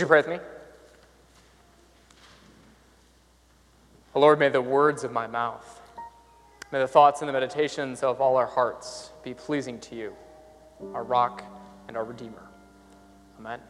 [0.00, 0.38] Would you pray with me?
[4.14, 5.78] Lord, may the words of my mouth,
[6.72, 10.14] may the thoughts and the meditations of all our hearts be pleasing to you,
[10.94, 11.44] our rock
[11.86, 12.48] and our redeemer.
[13.38, 13.60] Amen.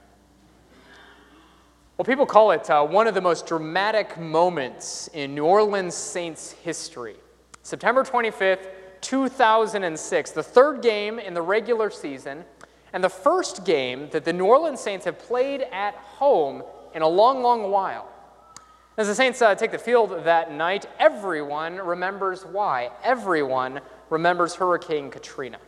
[1.97, 6.53] Well, people call it uh, one of the most dramatic moments in New Orleans Saints
[6.53, 7.17] history.
[7.65, 8.69] September 25th,
[9.01, 12.45] 2006, the third game in the regular season,
[12.93, 16.63] and the first game that the New Orleans Saints have played at home
[16.95, 18.09] in a long, long while.
[18.97, 22.91] As the Saints uh, take the field that night, everyone remembers why.
[23.03, 23.81] Everyone
[24.11, 25.59] remembers Hurricane Katrina.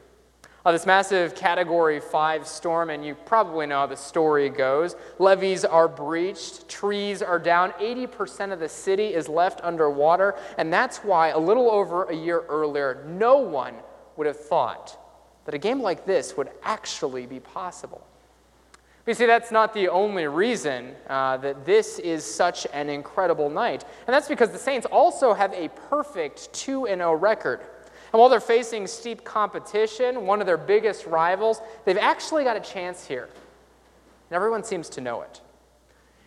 [0.64, 4.94] Uh, this massive Category 5 storm, and you probably know how the story goes.
[5.18, 10.98] Levees are breached, trees are down, 80% of the city is left underwater, and that's
[10.98, 13.74] why a little over a year earlier, no one
[14.16, 15.01] would have thought
[15.44, 18.06] that a game like this would actually be possible.
[19.04, 23.50] But you see, that's not the only reason uh, that this is such an incredible
[23.50, 23.84] night.
[24.06, 27.60] And that's because the Saints also have a perfect 2 0 record.
[28.12, 32.60] And while they're facing steep competition, one of their biggest rivals, they've actually got a
[32.60, 33.28] chance here.
[34.30, 35.41] And everyone seems to know it.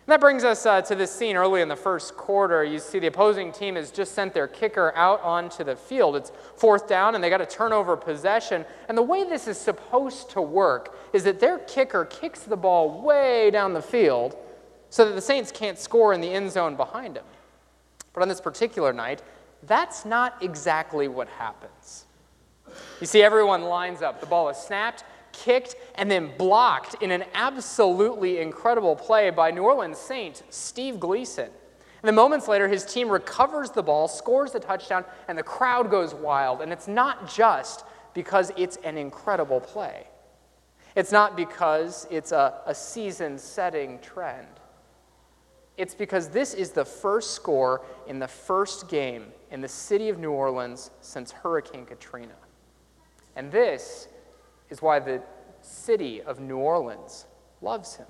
[0.06, 2.62] And that brings us uh, to this scene early in the first quarter.
[2.62, 6.14] You see the opposing team has just sent their kicker out onto the field.
[6.14, 8.64] It's fourth down, and they got a turnover possession.
[8.88, 13.02] And the way this is supposed to work is that their kicker kicks the ball
[13.02, 14.36] way down the field
[14.90, 17.24] so that the Saints can't score in the end zone behind him.
[18.12, 19.22] But on this particular night,
[19.64, 22.04] that's not exactly what happens.
[23.00, 24.20] You see, everyone lines up.
[24.20, 25.02] The ball is snapped,
[25.36, 31.44] kicked, and then blocked in an absolutely incredible play by New Orleans Saint Steve Gleason.
[31.44, 35.90] And then moments later, his team recovers the ball, scores the touchdown, and the crowd
[35.90, 36.60] goes wild.
[36.60, 40.06] And it's not just because it's an incredible play.
[40.94, 44.46] It's not because it's a, a season setting trend.
[45.76, 50.18] It's because this is the first score in the first game in the city of
[50.18, 52.34] New Orleans since Hurricane Katrina.
[53.36, 54.08] And this
[54.70, 55.22] is why the
[55.60, 57.26] city of New Orleans
[57.60, 58.06] loves him.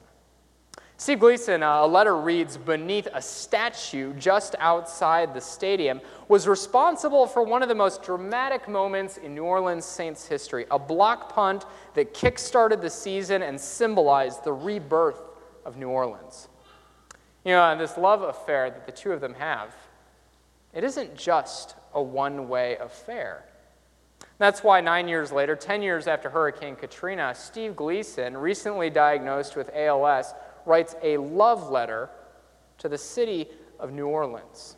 [0.99, 7.27] Steve Gleason, uh, a letter reads Beneath a statue just outside the stadium, was responsible
[7.27, 11.67] for one of the most dramatic moments in New Orleans Saints history a block punt
[11.95, 15.21] that kick started the season and symbolized the rebirth
[15.67, 16.49] of New Orleans.
[17.45, 19.75] You know, and this love affair that the two of them have,
[20.73, 23.45] it isn't just a one way affair.
[24.39, 29.71] That's why nine years later, 10 years after Hurricane Katrina, Steve Gleason, recently diagnosed with
[29.75, 30.35] ALS,
[30.67, 32.11] writes a love letter
[32.79, 33.49] to the city
[33.79, 34.77] of New Orleans.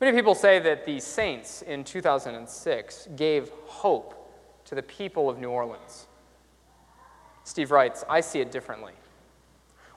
[0.00, 4.30] Many people say that the Saints in 2006 gave hope
[4.66, 6.06] to the people of New Orleans.
[7.44, 8.92] Steve writes, I see it differently.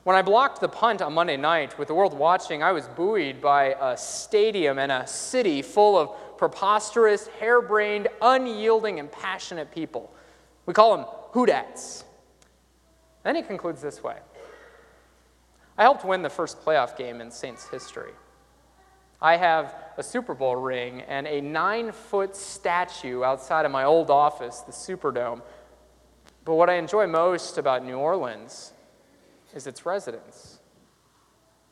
[0.04, 3.40] When I blocked the punt on Monday night with the world watching, I was buoyed
[3.40, 10.12] by a stadium and a city full of preposterous, harebrained, unyielding, and passionate people.
[10.66, 12.04] We call them Who Dats.
[13.24, 14.16] Then he concludes this way
[15.76, 18.12] I helped win the first playoff game in Saints history.
[19.20, 24.10] I have a Super Bowl ring and a nine foot statue outside of my old
[24.10, 25.42] office, the Superdome.
[26.44, 28.72] But what I enjoy most about New Orleans
[29.54, 30.60] is its residents.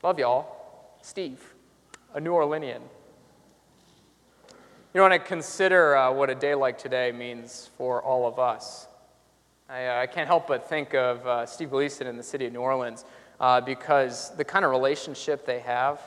[0.03, 0.97] Love y'all.
[1.03, 1.55] Steve,
[2.15, 2.81] a New Orleanian.
[4.96, 8.88] You want to consider uh, what a day like today means for all of us.
[9.68, 12.54] I, uh, I can't help but think of uh, Steve Gleason in the city of
[12.54, 13.04] New Orleans
[13.38, 16.00] uh, because the kind of relationship they have,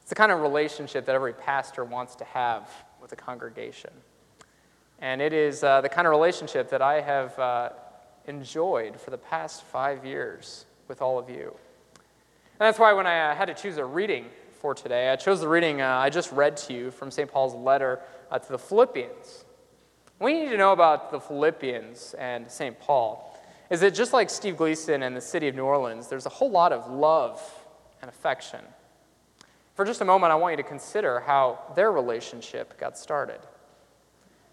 [0.00, 2.66] it's the kind of relationship that every pastor wants to have
[2.98, 3.90] with a congregation.
[4.98, 7.68] And it is uh, the kind of relationship that I have uh,
[8.26, 11.54] enjoyed for the past five years with all of you.
[11.98, 14.24] And that's why when I had to choose a reading
[14.60, 17.30] for today, I chose the reading uh, I just read to you from St.
[17.30, 19.46] Paul's letter uh, to the Philippians.
[20.18, 22.78] What you need to know about the Philippians and St.
[22.78, 23.40] Paul
[23.70, 26.50] is that just like Steve Gleason and the city of New Orleans, there's a whole
[26.50, 27.42] lot of love
[28.02, 28.60] and affection.
[29.76, 33.40] For just a moment, I want you to consider how their relationship got started.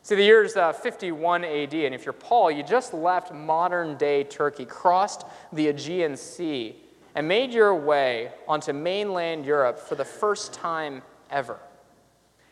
[0.04, 3.98] See, the year is uh, 51 AD, and if you're Paul, you just left modern
[3.98, 6.78] day Turkey, crossed the Aegean Sea,
[7.18, 11.58] and made your way onto mainland Europe for the first time ever.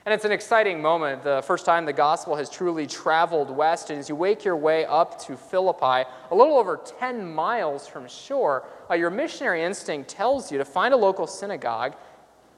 [0.05, 3.91] And it's an exciting moment, the first time the gospel has truly traveled west.
[3.91, 8.07] And as you wake your way up to Philippi, a little over 10 miles from
[8.07, 11.93] shore, uh, your missionary instinct tells you to find a local synagogue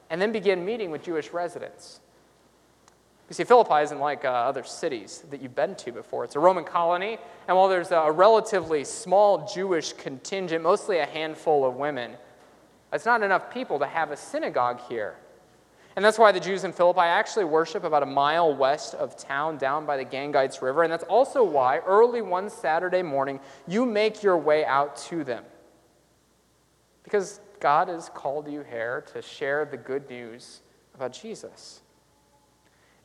[0.10, 2.00] and then begin meeting with Jewish residents.
[3.30, 6.24] You see, Philippi isn't like uh, other cities that you've been to before.
[6.24, 11.66] It's a Roman colony, and while there's a relatively small Jewish contingent, mostly a handful
[11.66, 12.14] of women,
[12.94, 15.18] it's not enough people to have a synagogue here.
[15.98, 19.58] And that's why the Jews in Philippi actually worship about a mile west of town,
[19.58, 20.84] down by the Gangites River.
[20.84, 25.44] And that's also why, early one Saturday morning, you make your way out to them.
[27.04, 30.62] Because God has called you here to share the good news
[30.94, 31.82] about Jesus.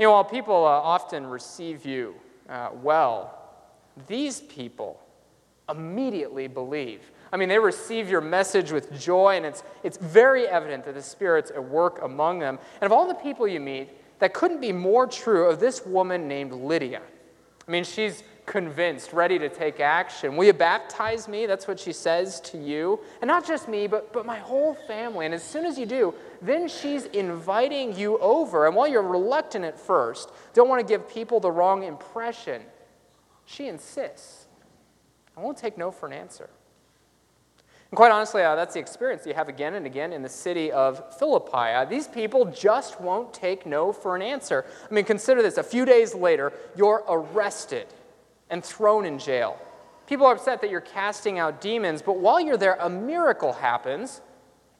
[0.02, 2.16] You know, while people uh, often receive you
[2.48, 3.38] uh, well,
[4.08, 5.00] these people
[5.70, 7.12] immediately believe.
[7.32, 11.02] I mean, they receive your message with joy, and it's, it's very evident that the
[11.02, 12.58] Spirit's at work among them.
[12.80, 16.26] And of all the people you meet, that couldn't be more true of this woman
[16.26, 17.02] named Lydia.
[17.66, 20.36] I mean, she's convinced, ready to take action.
[20.36, 21.46] Will you baptize me?
[21.46, 23.00] That's what she says to you.
[23.20, 25.26] And not just me, but, but my whole family.
[25.26, 28.66] And as soon as you do, then she's inviting you over.
[28.66, 32.62] And while you're reluctant at first, don't want to give people the wrong impression,
[33.44, 34.46] she insists.
[35.36, 36.50] I won't take no for an answer.
[37.92, 40.72] And quite honestly, uh, that's the experience you have again and again in the city
[40.72, 41.52] of Philippi.
[41.52, 44.64] Uh, these people just won't take no for an answer.
[44.90, 47.86] I mean, consider this a few days later, you're arrested
[48.48, 49.60] and thrown in jail.
[50.06, 54.22] People are upset that you're casting out demons, but while you're there, a miracle happens.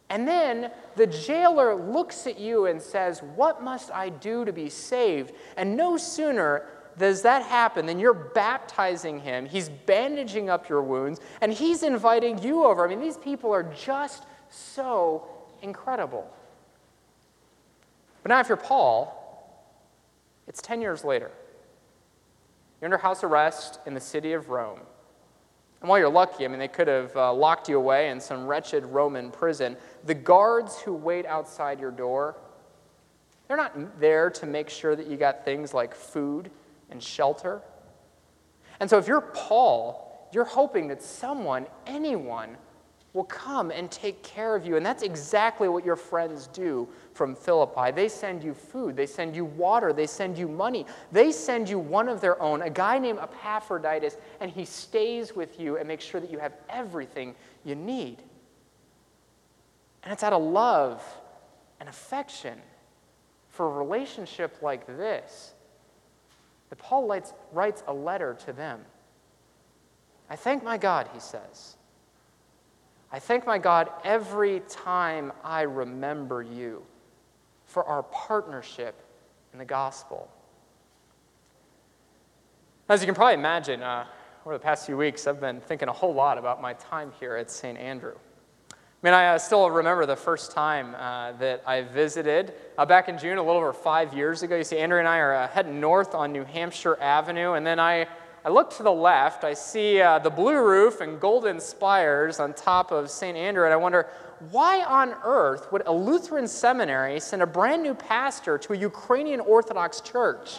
[0.08, 4.70] And then the jailer looks at you and says, What must I do to be
[4.70, 5.35] saved?
[5.58, 6.65] And no sooner
[6.99, 12.43] does that happen then you're baptizing him, he's bandaging up your wounds, and he's inviting
[12.43, 12.85] you over.
[12.85, 15.27] I mean, these people are just so
[15.62, 16.31] incredible.
[18.23, 19.19] But now, if you're Paul,
[20.47, 21.31] it's 10 years later.
[22.81, 24.81] You're under house arrest in the city of Rome.
[25.81, 28.47] And while you're lucky, I mean, they could have uh, locked you away in some
[28.47, 29.77] wretched Roman prison.
[30.05, 32.37] The guards who wait outside your door,
[33.49, 36.50] they're not there to make sure that you got things like food
[36.93, 37.61] and shelter.
[38.79, 42.56] And so if you're Paul, you're hoping that someone, anyone,
[43.12, 44.77] will come and take care of you.
[44.77, 47.91] And that's exactly what your friends do from Philippi.
[47.91, 51.79] They send you food, they send you water, they send you money, they send you
[51.79, 56.05] one of their own, a guy named Epaphroditus, and he stays with you and makes
[56.05, 57.35] sure that you have everything
[57.65, 58.23] you need.
[60.03, 61.05] And it's out of love
[61.81, 62.59] and affection
[63.50, 65.53] for a relationship like this
[66.73, 67.15] that Paul
[67.53, 68.81] writes a letter to them.
[70.31, 71.77] I thank my God, he says
[73.13, 76.83] I thank my God every time I remember you
[77.67, 78.95] for our partnership
[79.53, 80.31] in the gospel.
[82.89, 84.07] As you can probably imagine, uh,
[84.47, 87.37] over the past few weeks, I've been thinking a whole lot about my time here
[87.37, 87.77] at St.
[87.77, 88.17] Andrew.
[89.03, 93.09] I mean, I uh, still remember the first time uh, that I visited uh, back
[93.09, 94.55] in June, a little over five years ago.
[94.55, 97.81] You see, Andrew and I are uh, heading north on New Hampshire Avenue, and then
[97.81, 98.07] I
[98.45, 102.55] I look to the left, I see uh, the blue roof and golden spires on
[102.55, 103.37] top of St.
[103.37, 104.09] Andrew, and I wonder
[104.51, 109.39] why on earth would a Lutheran seminary send a brand new pastor to a Ukrainian
[109.39, 110.59] Orthodox church?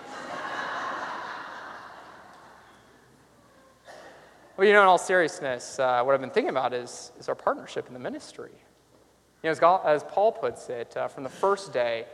[4.56, 7.36] Well, you know, in all seriousness, uh, what I've been thinking about is, is our
[7.36, 8.52] partnership in the ministry.
[8.52, 12.06] You know, as, God, as Paul puts it, uh, from the first day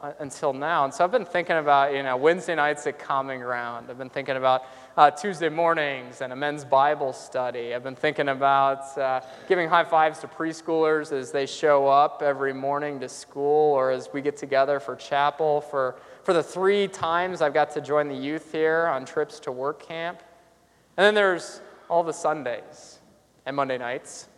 [0.00, 0.84] uh, until now.
[0.84, 3.88] And so I've been thinking about, you know, Wednesday nights at Common Ground.
[3.90, 4.62] I've been thinking about
[4.96, 7.74] uh, Tuesday mornings and a men's Bible study.
[7.74, 12.52] I've been thinking about uh, giving high fives to preschoolers as they show up every
[12.52, 15.62] morning to school or as we get together for chapel.
[15.62, 19.50] For, for the three times I've got to join the youth here on trips to
[19.50, 20.22] work camp.
[20.96, 22.98] And then there's all the Sundays
[23.46, 24.28] and Monday nights.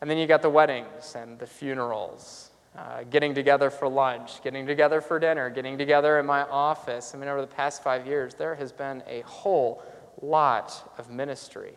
[0.00, 4.66] And then you got the weddings and the funerals uh, getting together for lunch, getting
[4.66, 7.12] together for dinner, getting together in my office.
[7.14, 9.82] I mean, over the past five years, there has been a whole
[10.20, 11.72] lot of ministry.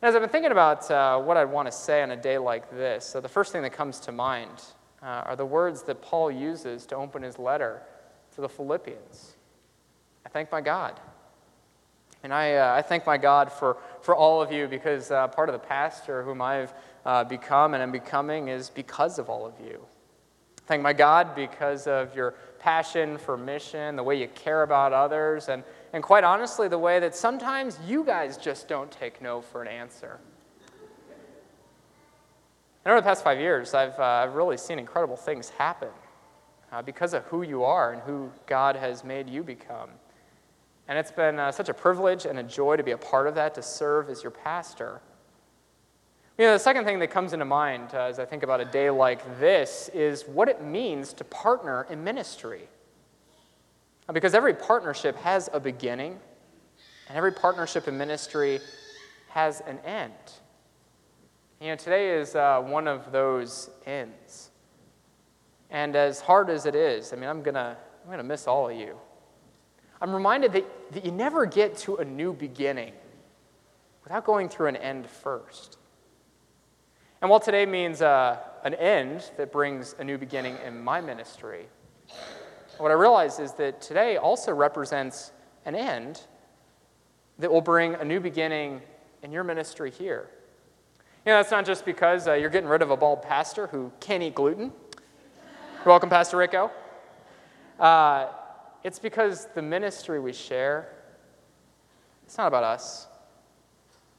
[0.00, 2.38] And as I've been thinking about uh, what I'd want to say on a day
[2.38, 4.62] like this, so the first thing that comes to mind
[5.02, 7.82] uh, are the words that Paul uses to open his letter
[8.34, 9.36] to the Philippians.
[10.24, 11.00] I thank my God.
[12.24, 15.50] And I, uh, I thank my God for, for all of you because uh, part
[15.50, 16.72] of the pastor whom I've
[17.04, 19.84] uh, become and am becoming is because of all of you.
[20.66, 25.50] Thank my God because of your passion for mission, the way you care about others,
[25.50, 25.62] and,
[25.92, 29.68] and quite honestly, the way that sometimes you guys just don't take no for an
[29.68, 30.18] answer.
[32.86, 35.90] And over the past five years, I've, uh, I've really seen incredible things happen
[36.72, 39.90] uh, because of who you are and who God has made you become.
[40.86, 43.34] And it's been uh, such a privilege and a joy to be a part of
[43.36, 45.00] that, to serve as your pastor.
[46.36, 48.64] You know, the second thing that comes into mind uh, as I think about a
[48.64, 52.68] day like this is what it means to partner in ministry.
[54.12, 56.18] Because every partnership has a beginning,
[57.08, 58.60] and every partnership in ministry
[59.28, 60.12] has an end.
[61.60, 64.50] You know, today is uh, one of those ends.
[65.70, 68.46] And as hard as it is, I mean, I'm going to I'm going to miss
[68.46, 68.96] all of you.
[70.00, 72.92] I'm reminded that, that you never get to a new beginning
[74.02, 75.78] without going through an end first.
[77.20, 81.66] And while today means uh, an end that brings a new beginning in my ministry,
[82.78, 85.32] what I realize is that today also represents
[85.64, 86.20] an end
[87.38, 88.82] that will bring a new beginning
[89.22, 90.28] in your ministry here.
[91.24, 93.90] You know, that's not just because uh, you're getting rid of a bald pastor who
[94.00, 94.72] can't eat gluten.
[95.86, 96.70] Welcome, Pastor Rico.
[97.80, 98.26] Uh,
[98.84, 100.92] it's because the ministry we share,
[102.24, 103.08] it's not about us,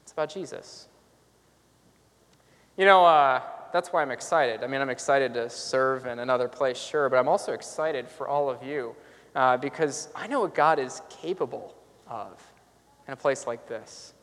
[0.02, 0.88] it's about Jesus.
[2.76, 3.40] You know, uh,
[3.72, 4.62] that's why I'm excited.
[4.62, 8.28] I mean, I'm excited to serve in another place, sure, but I'm also excited for
[8.28, 8.94] all of you
[9.34, 11.74] uh, because I know what God is capable
[12.08, 12.42] of
[13.06, 14.14] in a place like this.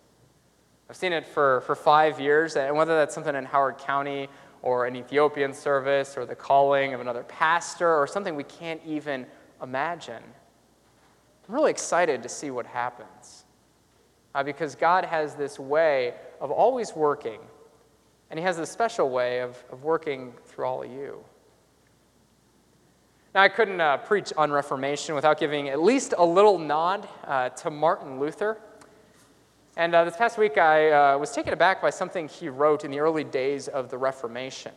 [0.89, 4.27] I've seen it for, for five years, and whether that's something in Howard County
[4.61, 9.25] or an Ethiopian service or the calling of another pastor or something we can't even
[9.63, 10.21] imagine,
[11.47, 13.45] I'm really excited to see what happens.
[14.35, 17.39] Uh, because God has this way of always working
[18.31, 21.23] and he has a special way of, of working through all of you.
[23.35, 27.49] Now, I couldn't uh, preach on Reformation without giving at least a little nod uh,
[27.49, 28.57] to Martin Luther.
[29.77, 32.91] And uh, this past week, I uh, was taken aback by something he wrote in
[32.91, 34.71] the early days of the Reformation.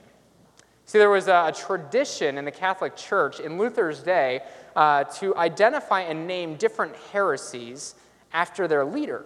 [0.87, 4.43] See, there was a, tradition in the Catholic Church in Luther's day
[4.76, 7.97] uh, to identify and name different heresies
[8.33, 9.25] after their leader.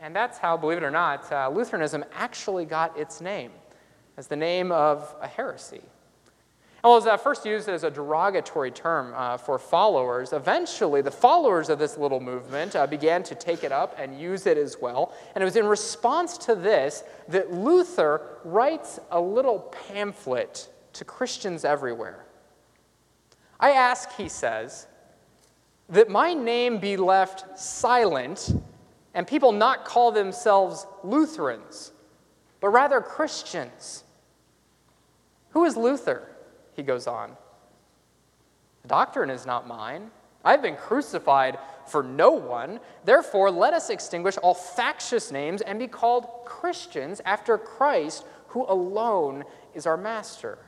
[0.00, 3.50] And that's how, believe it or not, uh, Lutheranism actually got its name
[4.16, 5.82] as the name of a heresy.
[6.82, 11.68] And was uh, first used as a derogatory term uh, for followers, eventually the followers
[11.68, 15.14] of this little movement uh, began to take it up and use it as well.
[15.34, 21.64] And it was in response to this that Luther writes a little pamphlet to Christians
[21.64, 22.24] everywhere.
[23.60, 24.86] I ask, he says,
[25.88, 28.50] that my name be left silent
[29.14, 31.92] and people not call themselves Lutherans,
[32.60, 34.04] but rather Christians.
[35.50, 36.28] Who is Luther?
[36.74, 37.36] He goes on.
[38.82, 40.10] The doctrine is not mine.
[40.44, 42.80] I've been crucified for no one.
[43.04, 49.44] Therefore, let us extinguish all factious names and be called Christians after Christ, who alone
[49.74, 50.58] is our master.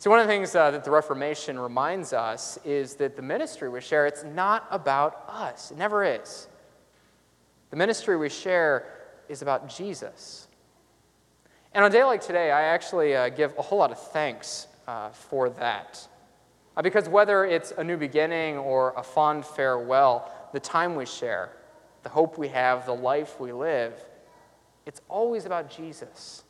[0.00, 3.68] See, one of the things uh, that the Reformation reminds us is that the ministry
[3.68, 5.72] we share, it's not about us.
[5.72, 6.46] It never is.
[7.70, 8.86] The ministry we share
[9.28, 10.46] is about Jesus.
[11.74, 14.68] And on a day like today, I actually uh, give a whole lot of thanks
[14.86, 16.06] uh, for that.
[16.76, 21.50] Uh, because whether it's a new beginning or a fond farewell, the time we share,
[22.04, 23.94] the hope we have, the life we live,
[24.86, 26.44] it's always about Jesus.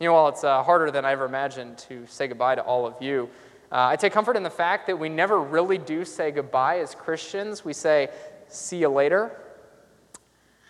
[0.00, 2.86] You know, while it's uh, harder than I ever imagined to say goodbye to all
[2.86, 3.28] of you,
[3.70, 6.94] uh, I take comfort in the fact that we never really do say goodbye as
[6.94, 7.66] Christians.
[7.66, 8.08] We say,
[8.48, 9.30] see you later.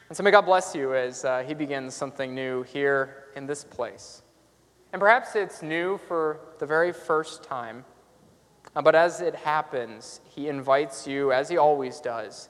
[0.09, 3.63] And so may God bless you as uh, He begins something new here in this
[3.63, 4.23] place.
[4.93, 7.85] And perhaps it's new for the very first time,
[8.75, 12.49] uh, but as it happens, He invites you, as He always does,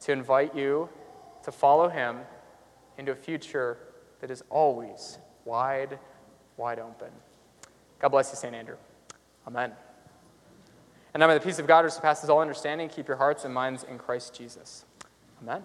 [0.00, 0.88] to invite you
[1.44, 2.18] to follow Him
[2.96, 3.78] into a future
[4.20, 5.98] that is always wide,
[6.58, 7.08] wide open.
[7.98, 8.54] God bless you, St.
[8.54, 8.76] Andrew.
[9.46, 9.72] Amen.
[11.14, 13.52] And now may the peace of God, which surpasses all understanding, keep your hearts and
[13.52, 14.84] minds in Christ Jesus.
[15.42, 15.64] Amen.